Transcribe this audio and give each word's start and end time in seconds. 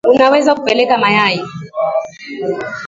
Unaweza 0.07 0.55
kupeleka 0.55 0.97
mayai. 0.97 1.41